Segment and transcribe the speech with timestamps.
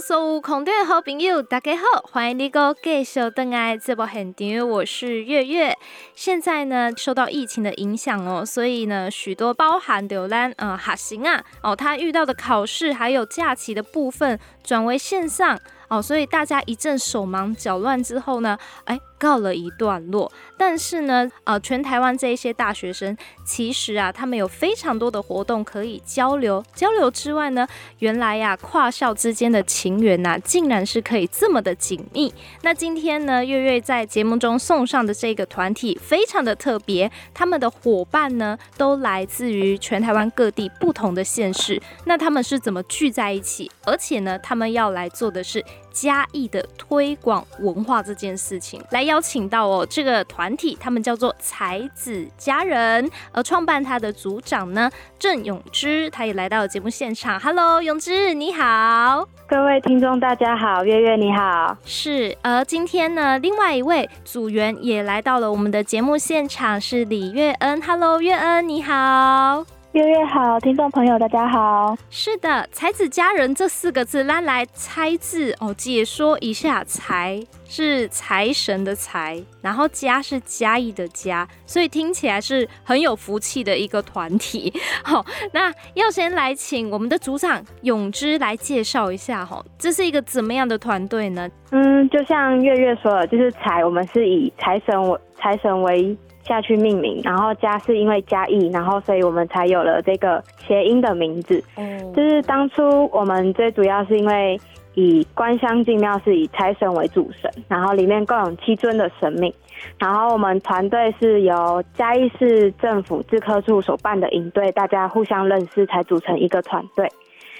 [0.00, 5.76] 所有空中的好朋友，大家好，欢迎你个继续登来这部现场，我是月月。
[6.14, 18.98] 现在呢，受到疫情的影响哦，所以呢，许多包含浏览呃哈行啊哦，他遇到的考试还有假期的部分转为线上哦，所以大家一阵手忙脚乱之后呢，哎。
[19.20, 23.14] 告了一段落，但是呢，呃，全台湾这一些大学生，
[23.44, 26.64] 其实啊，他们有非常多的活动可以交流。
[26.74, 32.32] 交流之外呢，原来呀、跨校之间的情缘呐、竟然是可以这么的紧密。
[32.62, 41.78] 那今天呢，月月在节目中送上的这个团体非常的特别，他们的伙伴呢，都来自于全台湾各地不同的县市。
[42.06, 43.70] 那他们是怎么聚在一起？
[43.84, 45.62] 而且呢，他们要来做的是。
[45.92, 57.38] 嘉义的推广文化这件事情，来邀请到哦这个团体，他们叫做才子佳人，而创办他的组长呢郑永芝，他也来到了节目现场。
[57.40, 62.36] Hello，永芝你好，各位听众大家好，月月你好，是。
[62.42, 67.80] 而今天呢，另外一位组员也来到了我们的节目现场，是李月恩。
[67.82, 69.79] Hello，月恩你好。
[69.92, 71.96] 月月好，听众朋友大家好。
[72.10, 84.72] 是的，才子佳人这四个字，来来猜字哦，解说一下，财是财神的财，然后家是嘉义的嘉，所以听起来是很有福气的一个团体。
[85.02, 91.50] 好、哦，那要先来请我们的组长永之来介绍一下哈、哦，这是一个怎么样的团队呢？
[91.72, 96.16] 嗯，就像月月说的，就是财，我们是以财神为财神为。
[96.42, 101.62] 下去命名，然后嘉是因为嘉义，然后所以我们才有了这个谐音的名字。
[101.76, 104.58] 嗯，就是当初我们最主要是因为
[104.94, 109.52] 以关乡进庙是以财神为主神，然后里面共有七尊的神明，
[109.98, 117.08] 然后我们团队是由嘉义市政府自科处所办的营队，大家互相认识才组成一个团队。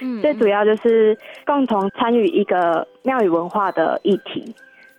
[0.03, 4.55] 嗯，最主要就是共同参与一个庙宇文化的议题。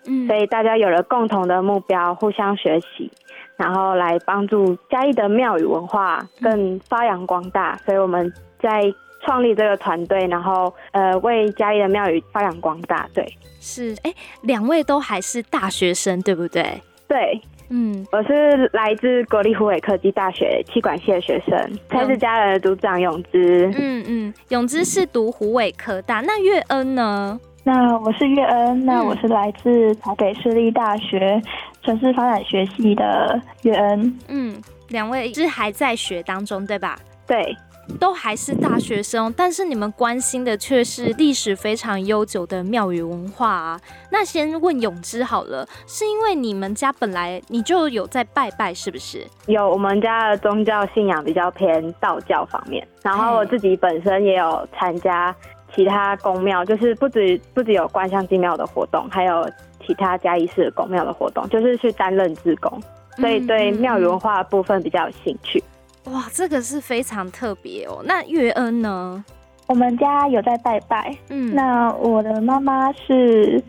[0.05, 3.11] 嗯，所以大家有了共同的目标，互相学习。
[3.57, 8.91] 然后来帮助嘉义的庙宇文化更发扬光大，所以我们在
[9.23, 13.07] 创立这个团队，然后呃为嘉义的庙宇发扬光大。
[13.13, 14.11] 对，是哎，
[14.41, 16.81] 两位都还是大学生，对不对？
[17.07, 17.39] 对，
[17.69, 23.71] 嗯，我是来自国立湖尾科技大学气管系的学生，他是家人的组长永之。
[23.77, 27.39] 嗯嗯，永之是读湖尾科大，那月恩呢？
[27.63, 31.39] 那我是月恩，那我是来自台北市立大学
[31.83, 34.19] 城市发展学系的月恩。
[34.29, 36.97] 嗯，两位是还在学当中，对吧？
[37.27, 37.55] 对，
[37.99, 43.79] 都还是大学生，但是你们关心的却是历史非常悠久的庙宇文化啊。
[44.11, 49.27] 那先问永之好了，是因为你们家本来你就有在拜拜，是不是？
[49.45, 55.35] 有，我们家的宗教信仰比较偏道教方面，然后我自己本身也有参加。
[55.75, 59.49] 其他宫庙就是不止不止有关乡进庙的活动，还有
[59.85, 62.81] 其他嘉义市宫庙的活动，就是去担任志工，
[63.17, 65.63] 所以对庙宇文化的部分比较有兴趣。
[66.05, 68.01] 哇，这个是非常特别哦。
[68.03, 69.23] 那月恩呢？
[69.67, 73.63] 我们家有在拜拜，嗯，那我的妈妈是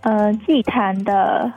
[0.00, 1.52] 呃祭坛的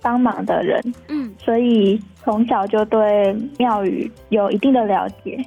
[0.00, 5.38] 帮忙的人，嗯，所以从小就对庙宇有一定的了解。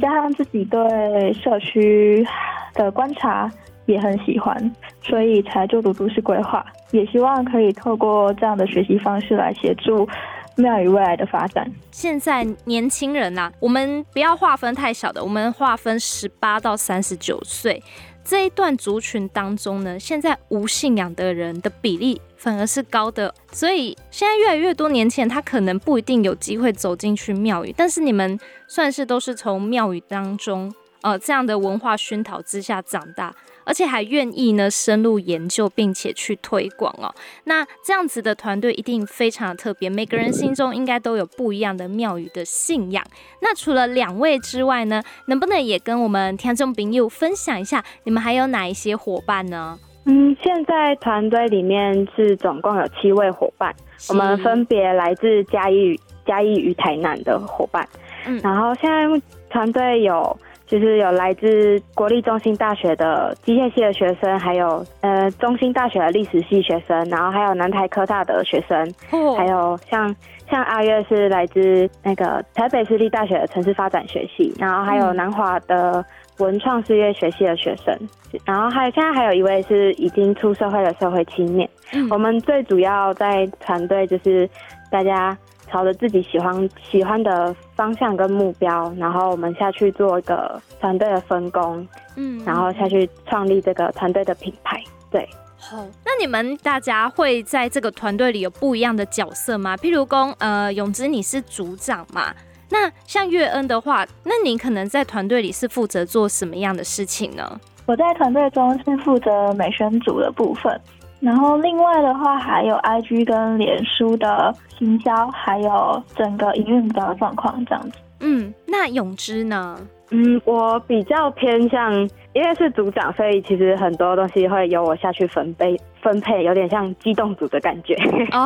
[0.00, 2.26] 加上自己对社区
[2.74, 3.50] 的观察
[3.86, 4.72] 也很喜欢，
[5.02, 10.08] 所以才就读都市规划，也希望可以透过这样的学习方式来协助
[10.56, 11.70] 庙宇未来的发展。
[11.90, 17.82] 现在年轻人呐、啊，我们不要划分太小的，我们划分十八到三十九岁。
[18.22, 30.72] 这一段族群当中呢，现在无信仰的人的比例反而是高的，所以现在越来越多年轻人他可能不一定有机会走进去庙宇，但是你们算是都是从庙宇当中，
[31.02, 33.34] 呃，这样的文化熏陶之下长大。
[33.64, 37.14] 而且还愿意呢深入研究，并且去推广哦。
[37.44, 43.04] 那这样子的团队一定非常的特别，每个人心中应该都有不一样的庙宇的信仰。
[43.42, 49.78] 那除了两位之外呢，能不能也跟我们听众朋友分享一下，你们还有哪一些伙伴呢？
[50.08, 53.74] 嗯，现在团队里面是总共有七位伙伴，
[54.08, 57.86] 我们分别来自嘉义、嘉义与台南的伙伴。
[58.26, 60.36] 嗯，然后现在团队有。
[60.68, 68.94] 就是有来自国立中心大学的机械系的学生，还有呃中心大学的历史系学生，然后还有南台科大的学生，
[69.34, 70.14] 还有像
[70.50, 76.04] 像阿月是来自那个台北市立大学的城市发展学系，然后还有南华的
[76.38, 77.96] 文创事业学系的学生，
[78.44, 81.68] 然后还有现在还有一位是已经出社会的社会青年。
[82.10, 84.48] 我们最主要在团队就是
[84.90, 85.36] 大家。
[85.70, 91.86] 朝着自己喜欢喜欢的方向跟目标，然后我们下去做一个团队的分工，
[92.16, 94.82] 嗯，然后下去创立这个团队的品牌。
[95.10, 95.28] 对。
[95.58, 99.76] 好，那你们大家会在这个团队里有不一样的角色吗？
[99.76, 102.34] 譬如说，呃，永之你是组长嘛？
[102.70, 107.60] 那像月恩的话，那您可能在团队里是负责做什么样的事情呢？
[107.86, 110.78] 我在团队中是负责美宣组的部分，
[111.20, 117.98] 然后另外的话还有 IG 跟脸书的行销，还有整个营运的状况这样子。
[118.20, 119.78] 嗯，那永之呢？
[120.10, 127.96] 嗯，我比较偏向，因为是组长，所以其实很多东西会由我下去分配分配，有点像机动组的感觉。
[128.30, 128.38] 哦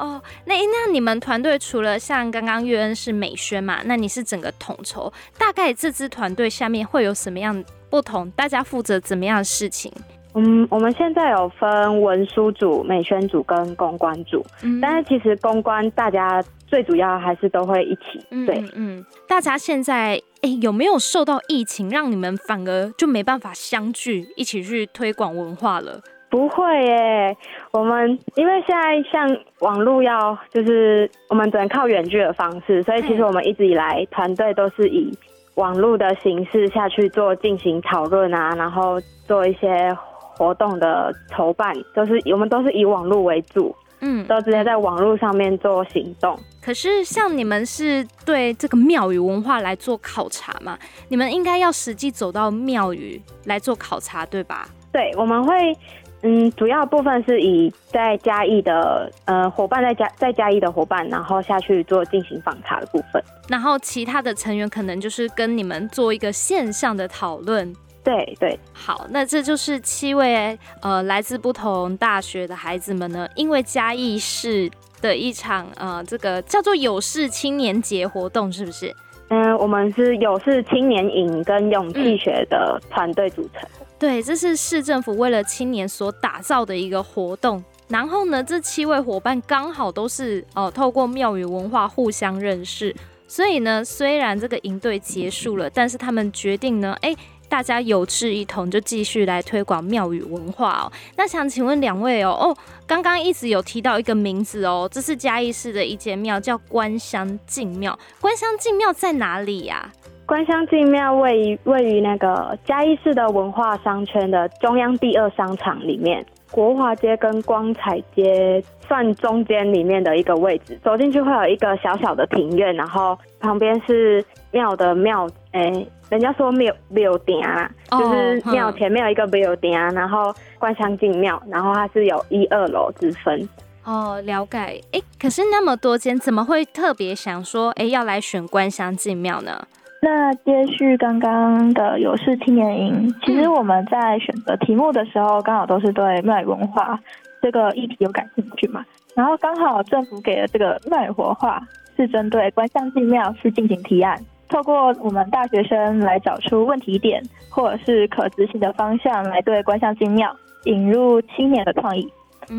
[0.00, 8.30] 哦，那那你们团队除了像刚刚月恩是美宣嘛，那你是整个统筹，大概这支团队下面会有什么样不同？
[8.30, 9.92] 大家负责怎么样的事情？
[10.34, 18.24] 嗯，我们现在有分文书组、美宣组跟公关组，嗯，但是其实公关大家最主要还是都会一起。
[18.46, 20.20] 对，嗯，嗯，大家现在。
[20.42, 26.00] 哎，有没有受到疫情让你们反而就没办法相聚，一起去推广文化了？
[26.30, 27.36] 不会耶，
[27.72, 29.28] 我们因为现在像
[29.58, 35.12] 网络要，就是我们只能靠远距的方式，所以其实我们一直以来团队都是以
[35.56, 39.94] 网络的形式下去做进行讨论啊，然后做一些
[40.40, 43.76] 活动的筹办，都是我们都是以网络为主。
[44.02, 46.34] 嗯，都直接在网络上面做行动。
[46.62, 50.78] 可是像你们是对这个庙宇文化来做考察嘛？
[51.08, 54.66] 你们应该要实际走到庙宇来做考察，对吧？
[54.90, 55.76] 对，我们会，
[56.22, 63.22] 嗯，主要部分是以在嘉义的呃伙伴在嘉在嘉义的伙伴，然后下去做进行访查的部分。
[63.50, 67.70] 然后其他的成员可能就是跟你们做一个线上的讨论。
[68.02, 74.70] 对对，好，那这就是七位呃来自不同大学的孩子们呢，因为嘉义市
[75.02, 78.90] 的一场呃这个叫做有事青年节活动，是不是？
[79.28, 83.68] 嗯，我们是有事青年营跟勇气学的团队组成。
[83.78, 83.86] 嗯。
[83.98, 87.62] 对，这是市政府为了青年所打造的一个活动。
[87.86, 92.96] 然后呢，这七位伙伴刚好都是哦、呃，透过庙宇文化互相认识，
[93.28, 97.14] 所以呢，虽然这个营队结束了，但是他们决定呢，哎。
[97.50, 100.92] 大家有志一同，就继续来推广庙宇文化哦。
[101.16, 102.56] 那想请问两位哦，哦，
[102.86, 107.98] 刚刚一直有提到一个名字哦，这是嘉义市的一间庙，叫观香进庙。
[108.20, 109.90] 观香进庙在哪里呀？
[110.24, 120.78] 观香进庙位于位于那个嘉义市的文化商圈的中央第二商场里面，国华街跟光彩街算中间里面的一个位置。
[120.84, 133.48] 走进去会有一个小小的庭院，然后旁边是庙的庙，哎、人家说庙庙顶啊，就是庙前面有一个庙顶啊，然后观香进庙，然后它是有一二楼之分。
[133.84, 134.58] 哦，了解。
[134.58, 139.66] 哎、欸，可是那么多间，怎么会特别想说，哎、欸，要来选观香进庙呢？
[140.02, 146.98] 那接续刚刚的有事青年营，其实我们在选择题目的时候，刚好都是对庙宇文化
[147.40, 148.84] 这个议题有感兴趣嘛。
[149.14, 151.62] 然后刚好政府给了这个庙宇活化，
[151.96, 154.18] 是针对观香进庙去进行提案。
[154.50, 162.12] 透过我们大学生来找出问题点，或者是可执行的方向，来对观象精妙引入青年的创意。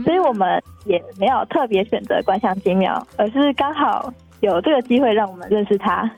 [0.05, 6.09] 所以我们也没有特别选择观象精妙，而是刚好有这个机会让我们认识它。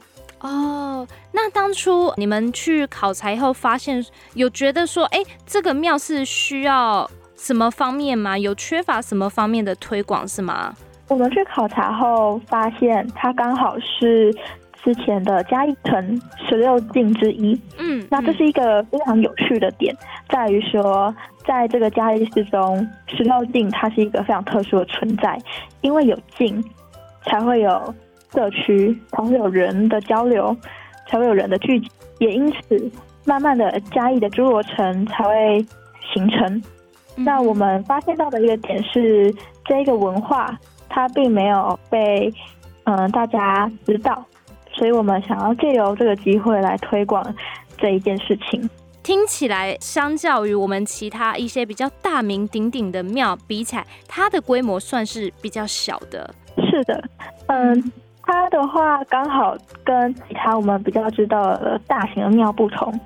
[0.41, 4.05] 哦，那当初你们去考察以后，发现
[4.35, 8.38] 有觉得说，哎，这个庙是需要什么方面吗？
[8.38, 10.75] 有缺乏什么方面的推广是吗？
[11.07, 14.31] 我们去考察后发现，它刚好是。
[14.83, 19.95] 之前的嘉义城十六境之一，嗯，那这是一个非常有趣的点，
[20.27, 25.39] 在于说，在这个嘉义市中，十六境它是一个非常特殊的存在，
[25.79, 26.61] 因为有境，
[27.23, 27.95] 才会有
[28.33, 30.53] 社区，才会有人的交流，
[31.07, 32.91] 才会有人的聚集，也因此，
[33.23, 35.65] 慢慢的嘉义的侏罗城才会
[36.13, 36.61] 形成。
[37.15, 40.59] 那我们发现到的一个点是，这个文化
[40.89, 42.29] 它并没有被
[42.83, 44.25] 嗯、呃、大家知道。
[44.74, 47.24] 所以我们想要借由这个机会来推广
[47.77, 48.70] 这一件事情。
[49.03, 56.34] 听起来，相较于我们其他一些比较大名鼎鼎的庙比起来，它的规模算是比较小的。
[56.70, 57.03] 是的，
[57.48, 62.98] 嗯，它的话刚好跟其他我们比较知道的大型的庙不同，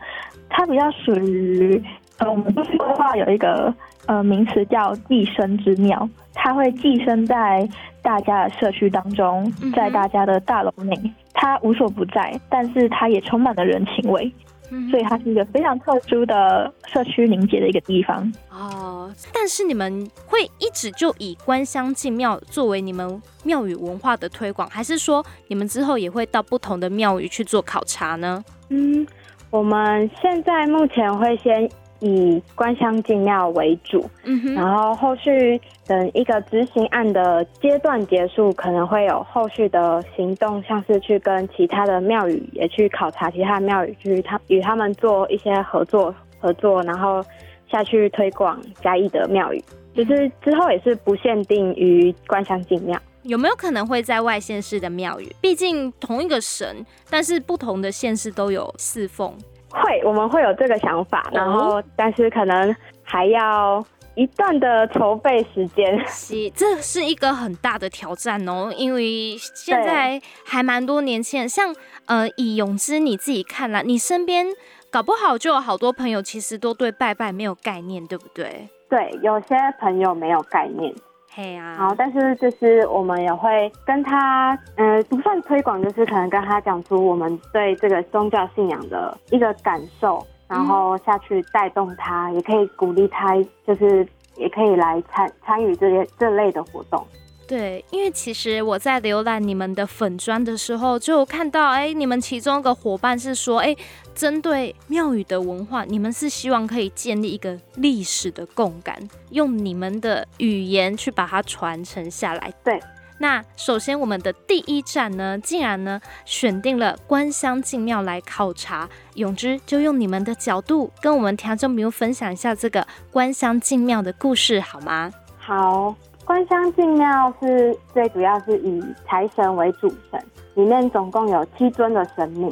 [0.49, 1.83] 它比较属于，
[2.17, 3.73] 呃，我们说的话有一个
[4.05, 7.67] 呃名词叫寄生之庙，它会寄生在
[8.01, 10.93] 大家的社区当中，在大家的大楼内。
[11.03, 14.33] 嗯它无所不在，但是它也充满了人情味，
[14.71, 18.33] 嗯，所以它是一个非常特殊的社区凝结的一个地方。
[18.49, 28.43] 哦，但是你们会一直就以观香进庙作为你们庙宇文化的推广，还是说你们之后也会到不同的庙宇去做考察呢？
[28.69, 29.05] 嗯，
[29.51, 47.23] 我们现在目前会先以观香进庙为主，嗯哼，然后后续等一个执行案的阶段结束，可能会有后续的行动，像是去跟其他的庙宇也去考察其他庙宇，去他与他们做一些合作合作，然后
[47.71, 49.63] 下去推广嘉义的庙宇，
[49.95, 52.99] 就是之后也是不限定于观香进庙。
[53.23, 55.29] 有没有可能会在外县市的庙宇？
[55.41, 59.33] 毕竟同一个神，但是不同的县市都有侍奉。
[59.69, 63.83] 会，我们会有这个想法，然后但是可能还要
[64.15, 65.99] 一段的筹备时间。
[66.07, 74.47] 是，这是一个很大的挑战哦，因为现在还蛮多年轻人，像呃，以泳之你自己看啦，你身边
[74.89, 78.69] 搞不好就有好多朋友，其实都对拜拜没有概念，对不对？
[78.89, 80.93] 对，有些朋友没有概念。
[81.37, 93.35] 对啊，好，但是就是我们也会跟他，嗯，不算推广，就是可能跟他讲出我们对这个宗教信仰的一个感受，然后下去带动他，也可以鼓励他，
[93.67, 97.05] 就是也可以来参参与这些这类的活动。
[97.47, 103.73] 对，因为其实我在浏览你们的粉砖的时候，就看到，哎，你们其中一个伙伴是说，哎，
[104.13, 108.99] 针对庙宇的文化，你们是希望可以建立一个历史的共感，
[109.29, 112.53] 用你们的语言去把它传承下来。
[112.65, 112.81] 对，
[113.19, 125.09] 那首先我们的第一站呢，竟然呢选定了观香进庙来考察，永之就用你们的角度跟我们听众朋友分享一下这个观香进庙的故事，好吗？
[125.37, 125.95] 好。
[126.27, 130.21] 观香进庙是最主要是以财神为主神，
[130.55, 132.51] 里面总共有七尊的神明，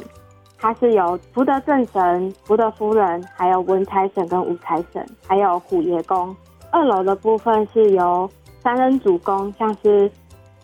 [0.58, 6.34] 它是由福德正神、福德夫人，还有文财神跟武财神，还有虎爷公。
[6.70, 8.26] 二楼的部分是由
[8.62, 10.10] 三人主公，像是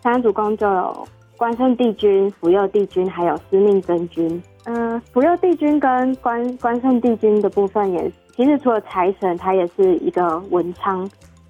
[0.01, 4.41] 三人主公就有关圣帝君、福佑帝君，还有司命真君。
[4.65, 11.07] 嗯、福佑帝君跟关关圣帝君的部分也，其实除了财神，它也是一个文昌，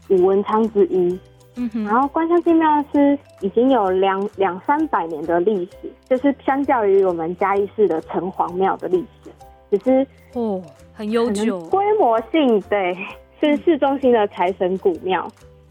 [0.09, 1.17] 五文昌之一。
[1.55, 9.29] 嗯哼，然后关香寺庙是已经有两两三百年的历史，就是相较于我们嘉义市的城隍庙的历史，
[9.69, 10.59] 只是哦
[10.93, 12.97] 很悠久，规模性对，
[13.39, 15.27] 是市中心的财神古庙。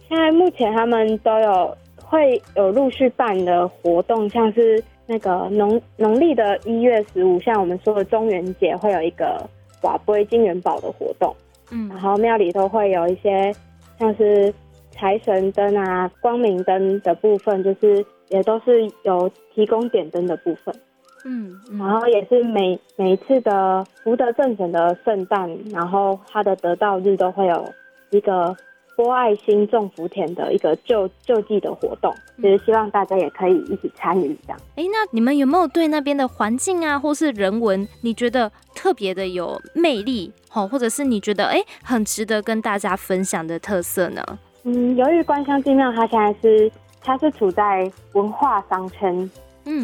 [0.08, 9.44] 现在目前他们都有会有陆续办的活动，像是那个农农历的一月十五，像我们说的中元节会有一个
[9.82, 11.34] 瓦杯金元宝的活动，
[11.72, 13.52] 嗯，然后庙里头会有一些
[13.98, 14.54] 像是。
[14.92, 20.74] 财神灯啊，光明灯的部分，就是也都是有提供点灯的部分。
[21.24, 27.72] 嗯，嗯，然后也是每每一次的福德正神的圣诞，然后他的得道日都会有
[28.10, 28.56] 一个
[28.96, 34.58] 播爱心种福田的一个救救济的活动，其实希望大家也可以一起参与这样。
[34.74, 40.32] 哎，那你们有没有对那边的环境啊，或是人文，你觉得特别的有魅力？
[40.48, 44.22] 好，或者是你觉得哎很值得跟大家分享的特色呢？
[44.64, 49.30] 嗯，由于关香进庙，它现在是它是处在文化商圈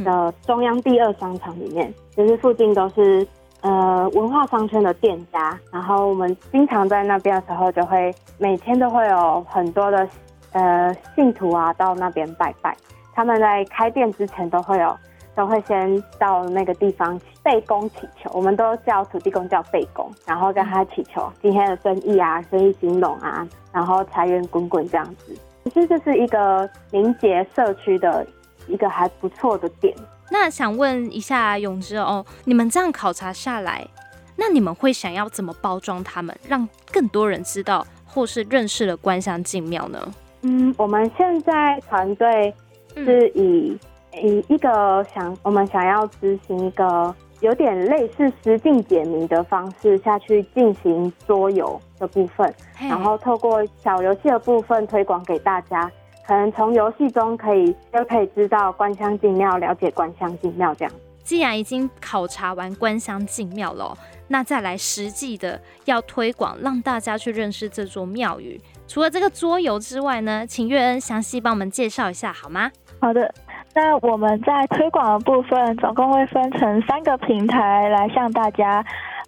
[0.05, 3.27] 的中央第二商场里面，就是附近都是
[3.63, 10.09] 呃文化商圈的店家，然后我们经常在那边的时候，就会每天都会有很多的
[10.53, 12.77] 呃信徒啊到那边拜拜，
[13.15, 14.97] 他们在开店之前都会有。
[15.39, 25.33] 都会先到那个地方备公祈求，我们都叫土地公叫备公，然后跟他祈求今天的生意啊，生意兴隆啊，然后财源滚滚这样子。
[25.67, 28.27] 其实这是一个凝结社区的
[28.67, 29.95] 一个还不错的点。
[30.29, 33.87] 那想问一下永之哦，你们这样考察下来，
[34.35, 40.13] 那你们会想要怎么包装他们，让更多人知道或是认识了观香进庙呢？
[40.43, 42.53] 嗯，我们现在团队
[42.97, 43.79] 是以、嗯。
[44.21, 55.91] 以一个想，我们想要执行一个有点类似实境解谜的方式下去进行桌游的部分，然后透过小游戏的部分推广给大家，
[56.27, 60.95] 可能从游戏中可以就可以知道关香进庙，了解关香进庙这样。
[61.23, 63.97] 既然已经考察完关香进庙了，
[64.29, 68.59] 那再来实际的要推广，让大家去认识这座庙宇。
[68.87, 72.71] 除了这个桌游之外呢，请月恩详细帮我们介绍一下好吗？
[72.99, 73.33] 好的。
[73.75, 78.85] 那我们在推广的部分，总共会分成三个平台来向大家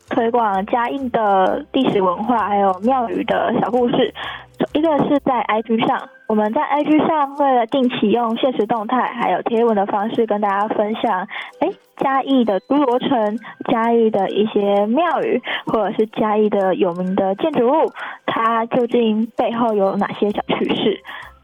[0.09, 4.13] 推广嘉应的历史文化，还有庙宇的小故事。
[4.75, 11.27] 一个是在 IG 上，我们在 IG 上会了定期用限时动态还有贴文的方式跟大家分享，
[11.61, 13.39] 哎，嘉义的都罗城，
[13.71, 17.91] 嘉义的一些庙宇，或者是嘉义的有名的建筑物，
[18.27, 21.01] 它究竟背后有哪些小趣事？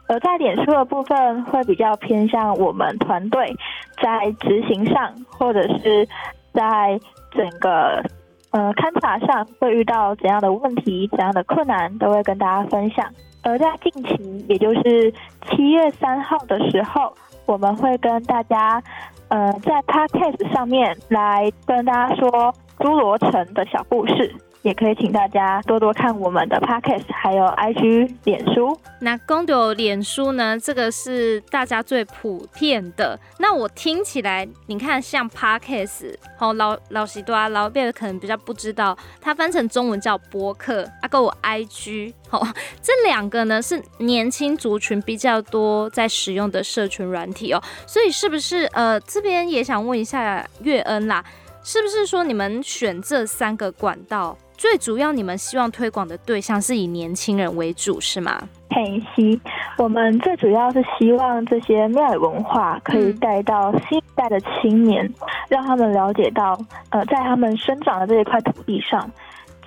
[0.08, 3.56] 而在脸书的部分会比较偏向我们团队
[4.02, 6.08] 在执行上，或者是
[6.52, 6.98] 在
[7.32, 8.02] 整个
[8.50, 13.04] 呃勘察上会遇到怎样的问题、怎样的困难，都会跟大家分享。
[13.42, 15.12] 而在近期，也就是
[15.48, 17.12] 七月三号的时候，
[17.44, 18.82] 我们会跟大家，
[19.28, 24.34] 呃，在 Podcast 上面来跟大家说侏罗城的小故事。
[24.66, 28.76] 也可以请大家多多看我们的 Podcast，还有 IG 脸书。
[28.98, 30.58] 那公有脸书呢？
[30.58, 33.16] 这个是大家最普遍的。
[33.38, 40.82] 那我听起来，你看像 Podcast，好老老西多啊，老辈的可能比较不知道，它翻成中文叫播客。
[41.00, 42.44] 啊，跟我 IG，好，
[42.82, 47.62] 这两个呢是年轻族群比较多在使用的社群软体哦。
[47.86, 51.24] 所以是不是呃这边也想问一下月恩啦，
[51.62, 54.36] 是不是说你们选这三个管道？
[54.56, 58.40] 最主要，你们希望推广的对象是以年轻人为主，是吗？
[58.70, 59.38] 嘿，是。
[59.76, 65.12] 我们最主要是希望这些庙宇文化可以带到新一代的青年，
[65.48, 66.58] 让他们了解到，
[66.88, 69.10] 呃，在他们生长的这一块土地上，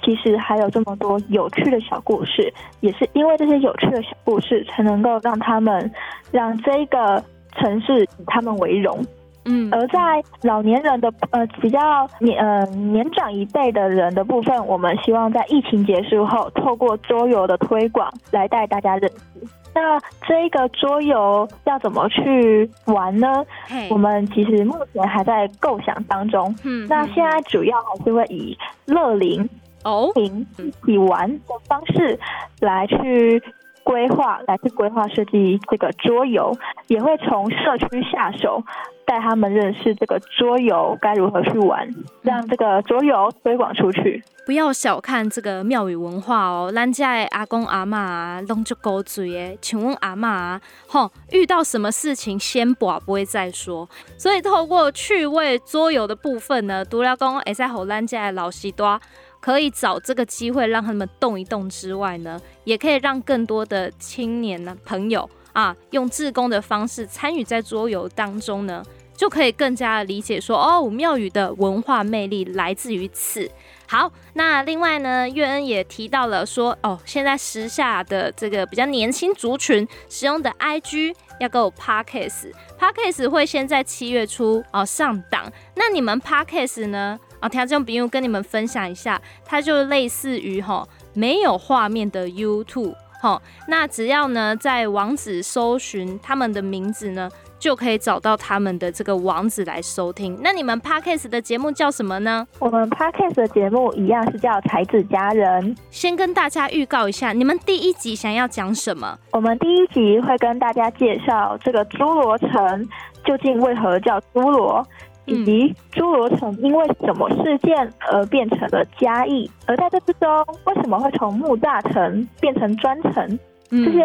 [0.03, 2.51] 其实还有这么多有趣的小故事。
[2.79, 5.91] 也是因为这些有趣的小故事，才能够让他们
[6.31, 7.24] 让这个
[7.55, 9.00] 城市以他们为荣。
[9.46, 10.00] 嗯，而在
[10.43, 11.79] 老年人的呃比较
[12.19, 19.48] 年呃年长一辈的人的部分，我们希望在疫情结束后，透过桌游的推广来带大家认识。
[19.74, 23.46] 那这个桌游要怎么去玩呢？
[23.89, 26.53] 我们其实目前还在构想当中。
[26.63, 29.48] 嗯，那现在主要还是会以乐龄
[29.84, 32.19] 哦，龄一起玩的方式
[32.60, 33.41] 来去
[33.84, 36.51] 规划，来去规划设计这个桌游，
[36.88, 38.62] 也会从社区下手。
[39.10, 41.89] 带他们认识这个桌游该如何去玩，
[42.22, 44.24] 让这个桌游推广出去。
[44.46, 53.89] 不要小看这个庙宇文化哦，咱家的阿公阿妈拢就狗嘴耶，请问阿妈吼，遇到什么事情先博不会再说。
[54.16, 59.01] 所以透过趣味桌游的部分呢，独了公会使吼咱家的老西多
[59.39, 68.84] 可以找这个机会让他们动一动之外呢，也可以让更多的青年呢朋友啊，用自工的方式参与在桌游当中呢。
[69.19, 73.51] 就可以更加理解说哦，庙宇的文化魅力来自于此。
[73.86, 85.51] 好，那另外呢，月恩也提到了说哦，现在时下的这个比较年轻族群使用的 IG 要够 Podcast，Podcast 会先在七月初哦上档。
[85.75, 87.19] 那你们 Podcast 呢？
[87.41, 93.41] 哦，听众朋友跟你们分享一下，它就类似于哈、哦、没有画面的 YouTube 哈、哦。
[93.67, 97.29] 那只要呢在网址搜寻他们的名字呢。
[97.60, 100.39] 就可以找到他们的这个网址来收听。
[100.41, 102.48] 那你们 Podcast 的节目叫什么呢？
[102.58, 105.76] 我们 Podcast 的节目一样是叫才子佳人。
[105.91, 109.19] 先跟大家预告一下，你们第一集想要讲什么？
[109.32, 112.89] 我们第一集会跟大家介绍这个侏罗城
[113.26, 114.86] 究竟为何叫侏罗，
[115.26, 120.30] 以及侏罗城因为什么事件而变成了嘉义，而在这之中
[120.65, 123.39] 为什么会从木栅城变成砖城？
[123.72, 124.02] 这些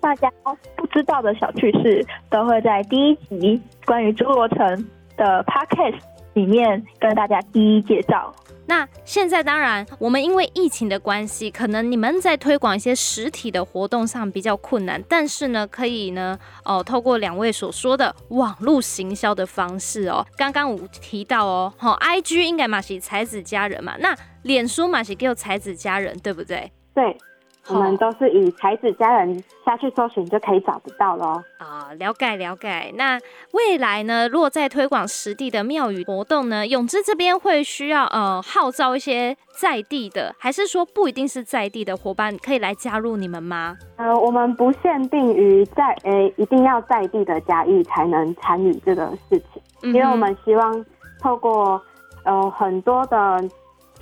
[0.00, 0.30] 大家
[0.76, 5.98] 不知道的小趣事，都会在第一集关于侏罗城的 podcast
[6.34, 8.34] 里面跟大家一一介绍。
[8.66, 26.70] 那现在当然，我们因为疫情的关系，可能你们在推广一些实体的活动上比较困难，但是呢，可以呢，哦，透过两位所说的网络行销的方式哦，刚刚我提到哦，好，IG 应该嘛是才子佳人嘛，那脸书嘛是叫才子佳人，对不对？
[26.94, 27.16] 对。
[27.68, 31.42] 我们都是以才子佳人下去搜寻就可以找得到喽。
[31.58, 32.92] 啊，了解了解。
[32.96, 33.18] 那
[33.52, 34.28] 未来呢？
[34.28, 43.76] 如果在推广实地的庙宇活动呢，咏枝这边会需要呃号召一些在地的，还是说不一定是在地的伙伴可以来加入你们吗？
[43.96, 50.84] 呃，我们不限定于在诶、欸，一定要在地的嘉义才能参与这个事情，嗯，因为我们希望
[51.20, 51.80] 透过
[52.24, 53.38] 呃很多的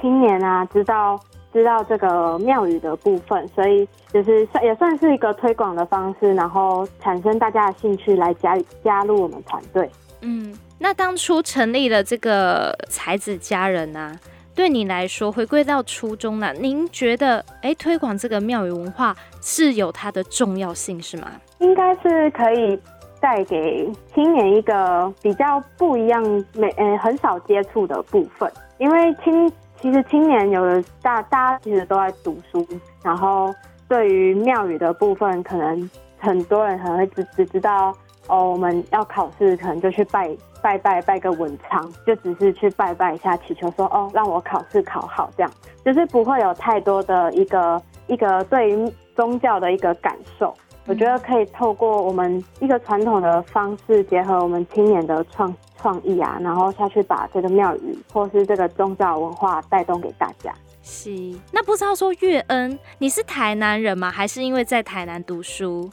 [0.01, 1.19] 青年啊，知道。
[1.57, 9.91] 知道这个庙宇的部分，所以就是算也算是一个推广的方式，然后产生大家的兴趣来加加入我们团队。
[10.21, 14.15] 嗯，那当初成立了这个才子佳人啊，
[14.55, 21.31] 对你来说回归到初衷了，您觉得哎，推广这个庙宇文化是有它的重要性是吗？
[21.61, 22.79] 应该是可以
[23.21, 26.23] 带给青年一个比较不一样、
[26.55, 29.53] 没呃很少接触的部分，因为青。
[29.79, 32.67] 其实青年有的大，大家其实都在读书，
[33.03, 33.55] 然后
[33.87, 37.95] 对于庙宇的部分，可能很多人可能会只只知道
[38.27, 45.53] 哦，我们要考试，可能就去拜拜拜拜个文昌，就只是去拜拜一下，祈求说哦，让我考试考好这样，
[45.85, 50.55] 就是不会有太多的一个一个对于宗教的一个感受。
[50.87, 60.55] 我觉得可以透过我们一个传统的方式，结合我们青年的创创意啊，然后下去把这个庙宇或是这个宗教文化带动给大家。
[60.83, 61.11] 是，
[61.53, 64.11] 那不知道说月恩，你是台南人吗？
[64.11, 65.91] 还是因为在台南读书？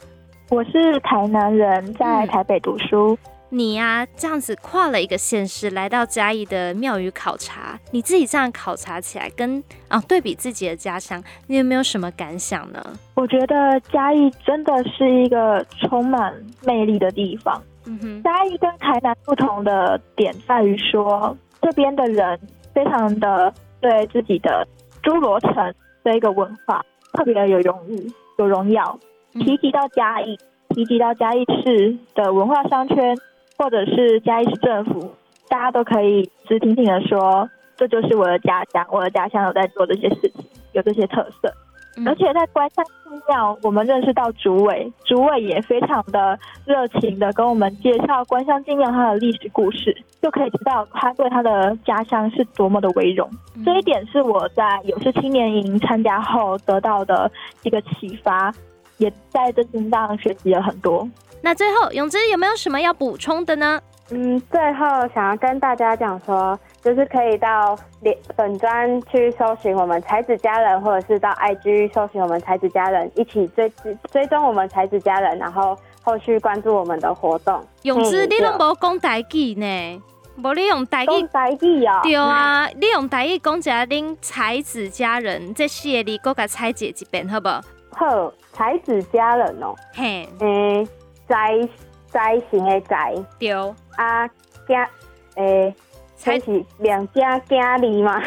[0.50, 3.18] 我是台南人，在台北读书。
[3.24, 12.82] 嗯你呀、啊，这样子跨了一个县市，来到嘉义的庙宇考察，你自己这样考察起来跟，跟啊对比自己的家乡，你有没有什么感想呢？
[13.14, 17.62] 我觉得嘉义真的是一个充满魅力的地方。
[17.86, 22.40] 嗯哼，嘉义跟台南不同的点在于说，这边的人
[22.74, 24.66] 非常的对自己的
[25.02, 25.52] 侏罗城
[26.02, 28.98] 这一个文化特别的有荣誉、有荣耀。
[29.34, 30.38] 提及到嘉义，
[30.70, 33.16] 提及到嘉义市的文化商圈。
[33.56, 35.12] 或者是嘉义市政府，
[35.48, 41.52] 大家都可以直挺挺的说，这就是我的家乡，我的家乡有在做这些事情，有这些特色。
[41.96, 46.36] 嗯、而且在关山寺庙，我们认识到主委，主委也非常的
[46.66, 53.30] 热情的跟我们介绍关山寺庙它的历史故事，就可以知道他对他的家乡是多么的为荣。
[53.54, 57.30] 嗯、这一点是我在有事青年营参加后得到的
[57.62, 58.52] 一个启发，
[58.98, 61.08] 也在这身上学习了很多。
[61.44, 63.78] 那最后，咏姿有没有什么要补充的呢？
[64.10, 67.78] 嗯，最后想要跟大家讲说，就是可以到
[68.34, 73.70] 本专去搜寻我们才子佳人，或者是到 IG 搜寻我们才子佳人，一起追
[74.10, 77.62] 追踪我们才子佳人，然后后续关注我们的活动。
[77.82, 80.02] 咏姿，你都无讲台语呢？
[80.36, 81.28] 无你用台语？
[81.30, 82.00] 台语啊？
[82.02, 87.60] 对啊，你用台语讲一下恁才子佳人这四个字，搁甲拆解一遍好不好？
[87.96, 89.74] 好，才子佳人哦。
[89.92, 90.88] 嘿，诶。
[91.44, 91.68] 斋
[92.10, 93.52] 斋型的灾，对。
[93.96, 94.26] 啊，
[94.66, 94.88] 家
[95.34, 95.74] 诶，
[96.16, 98.20] 才是两家家里嘛，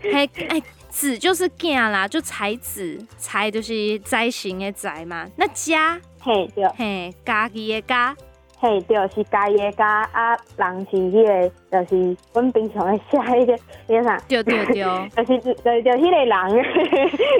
[0.00, 8.16] 嘿，哎，子就是家啦，就才子，才就是灾型的灾嘛，那家，嘿对，嘿家己的家。
[8.62, 13.58] 嘿，就是家己的家啊，人是迄个，就是我们平常的写迄个，
[13.92, 14.84] 你看，对对对，
[15.16, 16.64] 就是就就迄个人，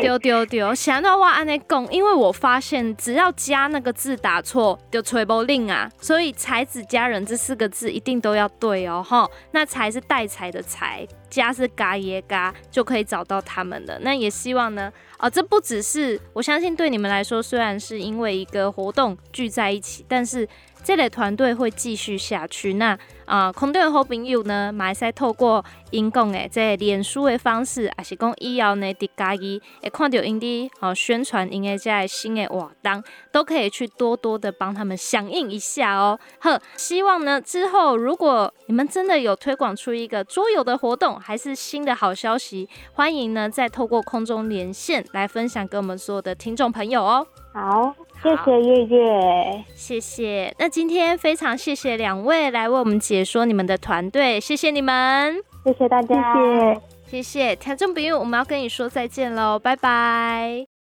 [0.00, 13.96] 对对对，想到我安尼讲，因为我发现只要加那个字打错，就吹不灵啊，所以才子佳人这四个字一定都要对哦，哈，那才是带财的财，家是家耶家，就可以找到他们的。
[14.00, 20.48] 那也希望呢，啊，这不只是我相信对你们来说，虽然是因为一个活动聚在一起，但是。
[20.82, 22.74] 这类团队会继续下去。
[22.74, 36.18] 那啊，空中的好朋友呢，马赛透过因讲的这脸书的方式，还是讲以后呢，在家里会看到因的哦宣传因的这新的活动，都可以去多多的帮他们响应一下哦。
[36.40, 47.26] 呵，希望呢之后如果你们真的有推广出一个桌游的活动，还是新的好消息，欢迎呢再透过空中连线来分享给我们所有的听众朋友哦。
[47.54, 47.94] 好。
[48.22, 50.54] 谢谢月月，谢谢。
[50.58, 57.56] 那今天非常谢谢两位来为我们解说你们的团队，谢谢你们，谢谢大家，谢谢，谢谢。
[57.56, 60.72] 听众朋友，我们要跟你说再见喽，拜拜。